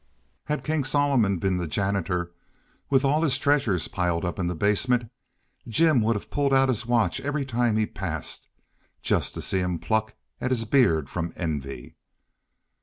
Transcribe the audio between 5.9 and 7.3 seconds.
would have pulled out his watch